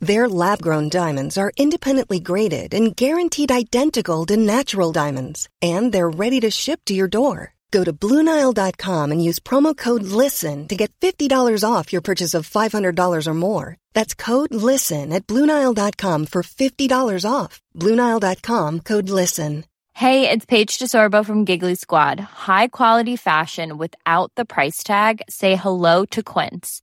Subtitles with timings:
[0.00, 6.08] Their lab grown diamonds are independently graded and guaranteed identical to natural diamonds, and they're
[6.08, 7.54] ready to ship to your door.
[7.70, 12.48] Go to BlueNile.com and use promo code LISTEN to get $50 off your purchase of
[12.48, 13.76] $500 or more.
[13.92, 17.60] That's code LISTEN at BlueNile.com for $50 off.
[17.76, 19.64] BlueNile.com code LISTEN.
[19.94, 22.20] Hey, it's Paige DeSorbo from Giggly Squad.
[22.20, 25.22] High quality fashion without the price tag?
[25.28, 26.82] Say hello to Quince.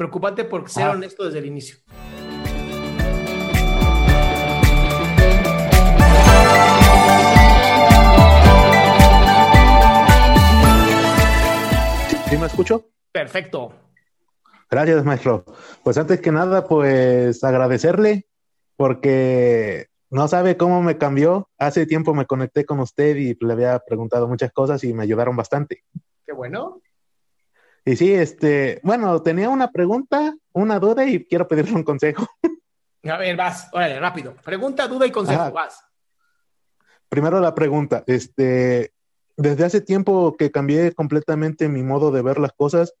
[0.00, 0.90] Preocúpate por ser Ah.
[0.92, 1.76] honesto desde el inicio.
[12.28, 12.86] ¿Sí me escucho?
[13.12, 13.72] Perfecto.
[14.70, 15.44] Gracias, maestro.
[15.82, 18.28] Pues antes que nada, pues agradecerle
[18.76, 21.50] porque no sabe cómo me cambió.
[21.58, 25.36] Hace tiempo me conecté con usted y le había preguntado muchas cosas y me ayudaron
[25.36, 25.82] bastante.
[26.24, 26.80] Qué bueno.
[27.90, 32.24] Y sí, este, bueno, tenía una pregunta, una duda y quiero pedirle un consejo.
[33.02, 33.68] A ver, vas.
[33.72, 34.36] Órale, rápido.
[34.44, 35.40] Pregunta, duda y consejo.
[35.40, 35.50] Ajá.
[35.50, 35.84] Vas.
[37.08, 38.92] Primero la pregunta, este,
[39.36, 42.94] desde hace tiempo que cambié completamente mi modo de ver las cosas,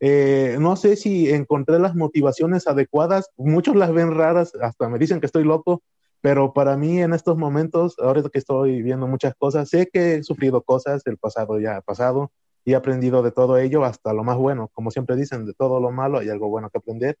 [0.00, 3.30] eh, no sé si encontré las motivaciones adecuadas.
[3.38, 5.82] Muchos las ven raras, hasta me dicen que estoy loco,
[6.20, 10.22] pero para mí en estos momentos, ahora que estoy viendo muchas cosas, sé que he
[10.22, 12.30] sufrido cosas, el pasado ya ha pasado
[12.64, 14.70] y he aprendido de todo ello hasta lo más bueno.
[14.72, 17.18] Como siempre dicen, de todo lo malo hay algo bueno que aprender.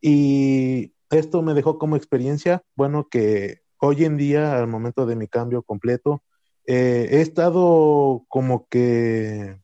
[0.00, 5.28] Y esto me dejó como experiencia, bueno, que hoy en día, al momento de mi
[5.28, 6.22] cambio completo,
[6.66, 9.58] eh, he estado como que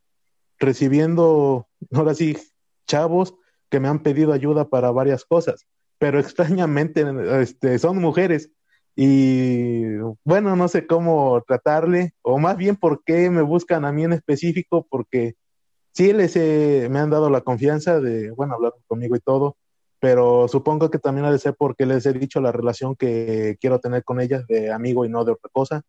[0.59, 2.36] recibiendo, ahora sí,
[2.86, 3.34] chavos
[3.69, 5.66] que me han pedido ayuda para varias cosas,
[5.98, 7.04] pero extrañamente
[7.41, 8.50] este, son mujeres
[8.97, 9.84] y
[10.25, 14.15] bueno, no sé cómo tratarle, o más bien por qué me buscan a mí en
[14.15, 15.34] específico, porque
[15.95, 19.57] sí les he- me han dado la confianza de, bueno, hablar conmigo y todo,
[20.01, 23.81] pero supongo que también ha de ser porque les he dicho la relación que quiero
[23.81, 25.83] tener con ellas de amigo y no de otra cosa.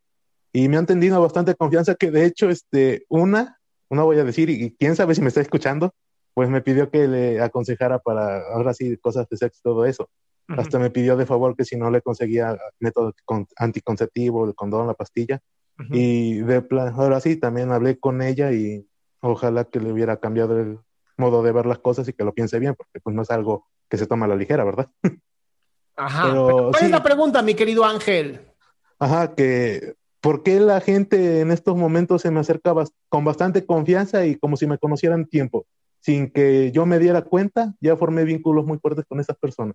[0.52, 3.58] Y me han tenido bastante confianza que de hecho, este, una,
[3.90, 5.92] una voy a decir, y quién sabe si me está escuchando,
[6.34, 10.08] pues me pidió que le aconsejara para, ahora sí, cosas de sexo y todo eso.
[10.48, 10.60] Ujú.
[10.60, 14.86] Hasta me pidió de favor que si no le conseguía método con- anticonceptivo, el condón,
[14.86, 15.40] la pastilla.
[15.78, 15.88] Ujú.
[15.92, 18.86] Y de plan, ahora sí, también hablé con ella y
[19.20, 20.78] ojalá que le hubiera cambiado el
[21.16, 23.66] modo de ver las cosas y que lo piense bien, porque pues no es algo
[23.88, 24.88] que se toma a la ligera, ¿verdad?
[25.96, 26.22] Ajá.
[26.22, 26.90] Pero ¿Cuál es sí.
[26.92, 28.40] la pregunta, mi querido Ángel?
[28.98, 33.64] Ajá, que ¿por qué la gente en estos momentos se me acerca bas- con bastante
[33.66, 35.66] confianza y como si me conocieran tiempo?
[36.00, 39.74] Sin que yo me diera cuenta, ya formé vínculos muy fuertes con esas personas.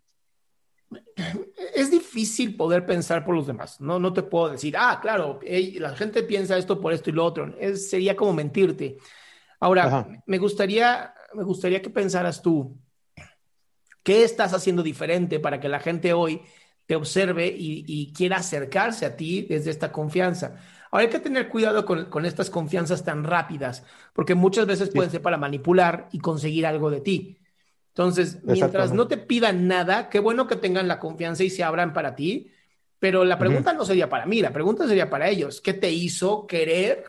[1.76, 3.80] Es difícil poder pensar por los demás.
[3.82, 7.26] No, no te puedo decir, ah, claro, la gente piensa esto por esto y lo
[7.26, 7.56] otro.
[7.60, 8.98] Es, sería como mentirte.
[9.60, 10.08] Ahora, Ajá.
[10.26, 12.78] me gustaría, me gustaría que pensaras tú,
[14.04, 16.42] ¿qué estás haciendo diferente para que la gente hoy
[16.86, 20.58] te observe y, y quiera acercarse a ti desde esta confianza?
[20.92, 23.84] Ahora hay que tener cuidado con, con estas confianzas tan rápidas,
[24.14, 27.40] porque muchas veces pueden ser para manipular y conseguir algo de ti.
[27.94, 31.94] Entonces, mientras no te pidan nada, qué bueno que tengan la confianza y se abran
[31.94, 32.52] para ti,
[32.98, 35.62] pero la pregunta no sería para mí, la pregunta sería para ellos.
[35.62, 37.04] ¿Qué te hizo querer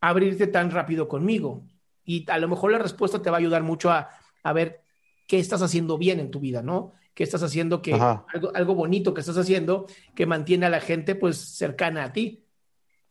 [0.00, 1.64] abrirte tan rápido conmigo?
[2.04, 4.10] Y a lo mejor la respuesta te va a ayudar mucho a,
[4.44, 4.82] a ver
[5.26, 6.92] qué estás haciendo bien en tu vida, ¿no?
[7.12, 11.16] ¿Qué estás haciendo que algo, algo bonito que estás haciendo que mantiene a la gente
[11.16, 12.44] pues cercana a ti?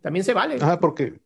[0.01, 0.55] También se vale.
[0.55, 1.19] Ajá, porque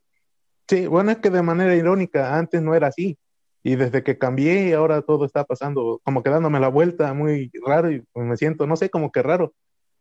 [0.68, 3.18] sí, bueno, es que de manera irónica, antes no era así.
[3.64, 7.92] Y desde que cambié, ahora todo está pasando, como que dándome la vuelta muy raro
[7.92, 9.54] y me siento, no sé, como que raro.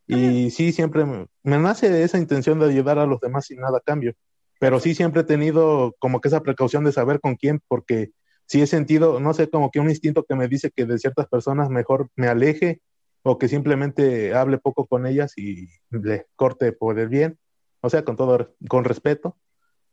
[0.06, 3.78] Y sí, siempre me, me nace esa intención de ayudar a los demás sin nada
[3.78, 4.14] a cambio.
[4.58, 8.10] Pero sí siempre he tenido como que esa precaución de saber con quién, porque
[8.46, 11.28] sí he sentido, no sé, como que un instinto que me dice que de ciertas
[11.28, 12.82] personas mejor me aleje
[13.22, 17.38] o que simplemente hable poco con ellas y le corte por el bien,
[17.80, 19.38] o sea, con todo, con respeto,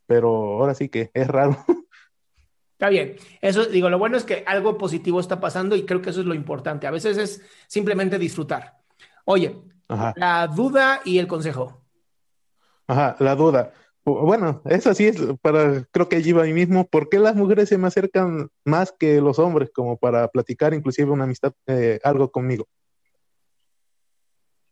[0.07, 0.29] pero
[0.59, 1.57] ahora sí que es raro.
[2.79, 3.17] Está bien.
[3.41, 6.25] Eso, digo, lo bueno es que algo positivo está pasando y creo que eso es
[6.25, 6.87] lo importante.
[6.87, 8.77] A veces es simplemente disfrutar.
[9.25, 9.59] Oye,
[10.15, 11.83] la duda y el consejo.
[12.87, 13.73] Ajá, la duda.
[14.05, 16.87] Bueno, eso sí es para, creo que allí va ahí mismo.
[16.87, 21.11] ¿Por qué las mujeres se me acercan más que los hombres como para platicar inclusive
[21.11, 22.65] una amistad, eh, algo conmigo?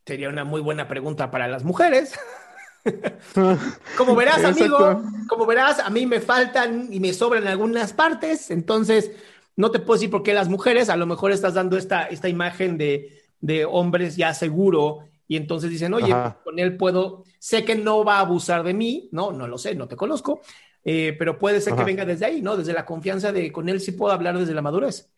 [0.06, 2.18] Sería una muy buena pregunta para las mujeres.
[3.97, 9.11] como verás, amigo, como verás, a mí me faltan y me sobran algunas partes, entonces
[9.55, 12.29] no te puedo decir por qué las mujeres, a lo mejor estás dando esta, esta
[12.29, 16.13] imagen de, de hombres ya seguro y entonces dicen, oye,
[16.43, 19.75] con él puedo, sé que no va a abusar de mí, no, no lo sé,
[19.75, 20.41] no te conozco,
[20.83, 22.55] eh, pero puede ser que venga desde ahí, ¿no?
[22.55, 25.09] Desde la confianza de con él sí puedo hablar desde la madurez.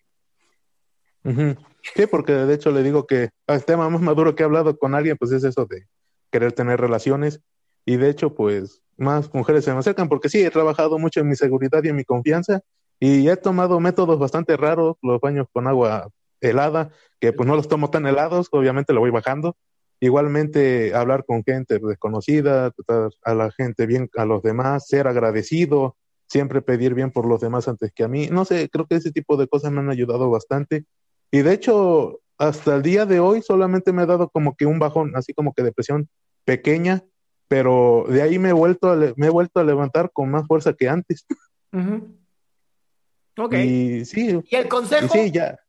[1.23, 4.95] Sí, porque de hecho le digo que el tema más maduro que he hablado con
[4.95, 5.85] alguien, pues es eso de
[6.31, 7.41] querer tener relaciones
[7.89, 11.27] y de hecho, pues más mujeres se me acercan porque sí, he trabajado mucho en
[11.27, 12.61] mi seguridad y en mi confianza
[12.99, 17.67] y he tomado métodos bastante raros, los baños con agua helada, que pues no los
[17.67, 19.57] tomo tan helados, obviamente lo voy bajando.
[19.99, 25.97] Igualmente hablar con gente desconocida, tratar a la gente bien, a los demás, ser agradecido,
[26.27, 28.27] siempre pedir bien por los demás antes que a mí.
[28.27, 30.85] No sé, creo que ese tipo de cosas me han ayudado bastante.
[31.31, 34.77] Y de hecho, hasta el día de hoy solamente me ha dado como que un
[34.77, 36.07] bajón, así como que depresión
[36.45, 37.03] pequeña,
[37.49, 40.73] pero de ahí me he vuelto a, me he vuelto a levantar con más fuerza
[40.73, 41.25] que antes.
[43.37, 43.53] Ok.
[43.55, 44.39] Y sí.
[44.49, 45.11] ¿Y el consejo?
[45.11, 45.59] sí, ya.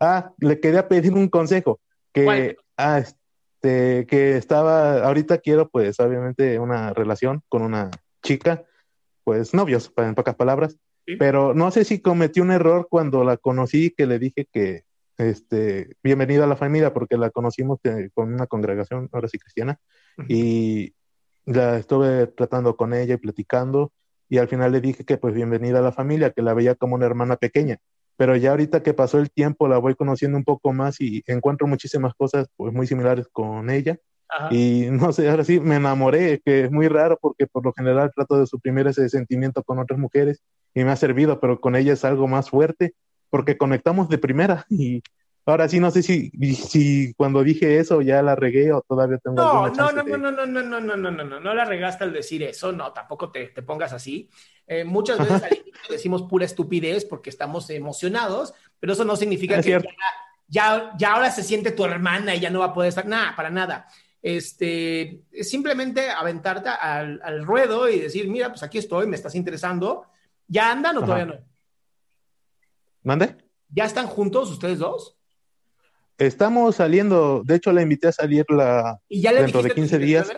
[0.00, 1.80] Ah, le quería pedir un consejo.
[2.12, 7.90] Que, ah, este, que estaba, ahorita quiero, pues, obviamente, una relación con una
[8.22, 8.64] chica,
[9.22, 10.78] pues, novios, en pocas palabras.
[11.18, 14.84] Pero no sé si cometí un error cuando la conocí, que le dije que,
[15.18, 19.78] este, bienvenida a la familia, porque la conocimos eh, con una congregación, ahora sí cristiana,
[20.28, 20.94] y
[21.46, 23.92] la estuve tratando con ella y platicando
[24.28, 26.94] y al final le dije que pues bienvenida a la familia, que la veía como
[26.94, 27.78] una hermana pequeña.
[28.16, 31.66] Pero ya ahorita que pasó el tiempo la voy conociendo un poco más y encuentro
[31.66, 33.98] muchísimas cosas pues muy similares con ella.
[34.50, 38.10] Y no sé, ahora sí me enamoré, que es muy raro porque por lo general
[38.14, 40.42] trato de suprimir ese sentimiento con otras mujeres
[40.72, 42.94] y me ha servido, pero con ella es algo más fuerte
[43.28, 45.02] porque conectamos de primera y
[45.44, 49.36] Ahora sí, no sé si, si cuando dije eso ya la regué o todavía tengo
[49.36, 51.64] no, alguna chance no, no, no, no, no, no, no, no, no, no, no la
[51.64, 54.30] regaste al decir eso, no, tampoco te, te pongas así.
[54.68, 59.60] Eh, muchas veces al inicio decimos pura estupidez porque estamos emocionados, pero eso no significa
[59.60, 59.82] que ya,
[60.46, 63.34] ya, ya, ahora se siente tu hermana y ya no va a poder estar, nada,
[63.34, 63.88] para nada.
[64.22, 69.34] Este, es simplemente aventarte al, al, ruedo y decir, mira, pues aquí estoy, me estás
[69.34, 70.06] interesando.
[70.46, 71.34] ¿Ya andan o todavía no?
[73.02, 73.36] ¿Mande?
[73.68, 75.18] ¿Ya están juntos ustedes dos?
[76.18, 80.28] Estamos saliendo, de hecho la invité a salir la, dentro de 15 días.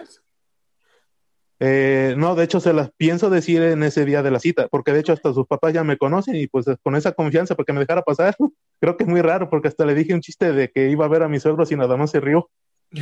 [1.60, 4.92] Eh, no, de hecho se las pienso decir en ese día de la cita, porque
[4.92, 7.80] de hecho hasta sus papás ya me conocen y pues con esa confianza porque me
[7.80, 8.36] dejara pasar,
[8.80, 11.08] creo que es muy raro porque hasta le dije un chiste de que iba a
[11.08, 12.50] ver a mis suegros y nada más se rió.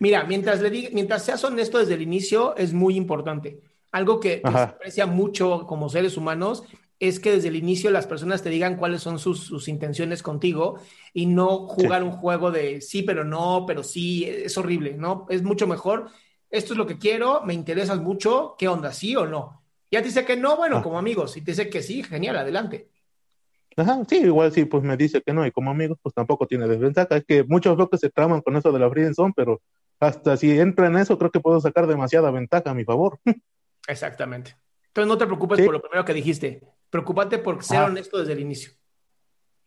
[0.00, 3.60] Mira, mientras le diga, mientras seas honesto desde el inicio es muy importante.
[3.92, 6.64] Algo que, que se aprecia mucho como seres humanos
[7.00, 10.78] es que desde el inicio las personas te digan cuáles son sus, intenciones contigo
[11.12, 15.26] y no jugar un juego de sí, pero no, pero sí, es horrible, ¿no?
[15.28, 16.10] Es mucho mejor,
[16.50, 19.62] esto es lo que quiero, me interesas mucho, ¿qué onda, sí o no?
[19.90, 20.82] Ya te dice que no, bueno, ah.
[20.82, 22.88] como amigos, y te dice que sí, genial, adelante.
[23.76, 26.68] Ajá, sí, igual sí, pues me dice que no, y como amigos, pues tampoco tiene
[26.68, 27.16] desventaja.
[27.16, 29.60] Es que muchos veo que se traman con eso de la son pero
[29.98, 33.18] hasta si entra en eso, creo que puedo sacar demasiada ventaja a mi favor.
[33.88, 34.56] Exactamente.
[34.88, 36.62] Entonces no te preocupes por lo primero que dijiste.
[36.94, 38.70] Preocúpate por ser honesto desde el inicio.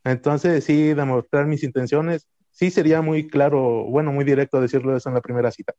[0.06, 5.16] Entonces, sí, demostrar mis intenciones, sí sería muy claro, bueno, muy directo decirlo eso en
[5.16, 5.74] la primera cita.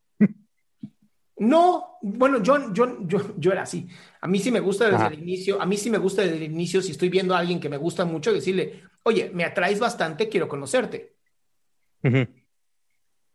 [1.38, 3.88] No, bueno, yo, yo, yo, yo era así.
[4.20, 6.42] A mí sí me gusta desde el inicio, a mí sí me gusta desde el
[6.42, 10.28] inicio, si estoy viendo a alguien que me gusta mucho, decirle, oye, me atraes bastante,
[10.28, 11.14] quiero conocerte.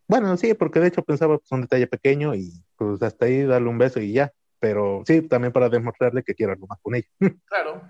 [0.07, 3.41] Bueno, sí, porque de hecho pensaba que es un detalle pequeño y pues hasta ahí
[3.41, 4.31] darle un beso y ya.
[4.59, 7.07] Pero sí, también para demostrarle que quiero algo más con ella.
[7.47, 7.81] Claro.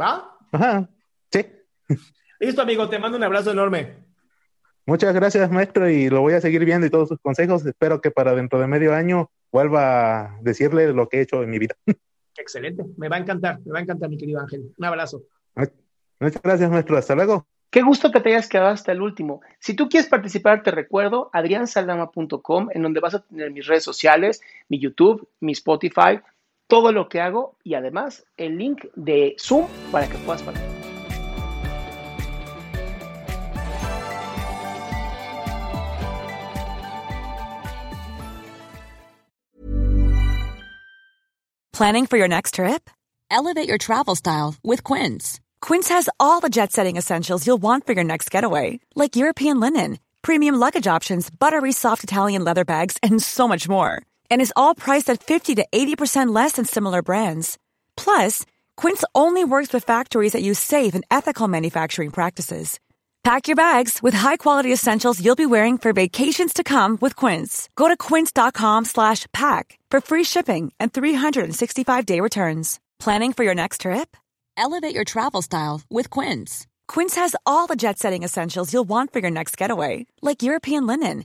[0.00, 0.36] ¿Va?
[0.52, 0.88] Ajá,
[1.30, 1.46] sí.
[2.40, 3.96] Listo, amigo, te mando un abrazo enorme.
[4.86, 7.64] Muchas gracias, maestro, y lo voy a seguir viendo y todos sus consejos.
[7.64, 11.50] Espero que para dentro de medio año vuelva a decirle lo que he hecho en
[11.50, 11.74] mi vida.
[12.36, 14.72] Excelente, me va a encantar, me va a encantar, mi querido Ángel.
[14.76, 15.22] Un abrazo.
[16.20, 16.96] Muchas gracias, maestro.
[16.96, 17.46] Hasta luego.
[17.70, 19.40] Qué gusto que te hayas quedado hasta el último.
[19.58, 24.40] Si tú quieres participar, te recuerdo adriansaldama.com, en donde vas a tener mis redes sociales,
[24.68, 26.20] mi YouTube, mi Spotify,
[26.66, 30.74] todo lo que hago y además el link de Zoom para que puedas participar.
[41.72, 42.88] Planning for your next trip?
[43.32, 45.40] Elevate your travel style with Quince.
[45.60, 49.98] Quince has all the jet-setting essentials you'll want for your next getaway, like European linen,
[50.22, 54.04] premium luggage options, buttery soft Italian leather bags, and so much more
[54.34, 57.56] and is all priced at 50 to 80% less than similar brands.
[57.96, 58.44] Plus,
[58.76, 62.80] Quince only works with factories that use safe and ethical manufacturing practices.
[63.24, 67.70] Pack your bags with high-quality essentials you'll be wearing for vacations to come with Quince.
[67.76, 72.80] Go to quince.com slash pack for free shipping and 365-day returns.
[72.98, 74.16] Planning for your next trip?
[74.58, 76.66] Elevate your travel style with Quince.
[76.88, 81.24] Quince has all the jet-setting essentials you'll want for your next getaway, like European linen,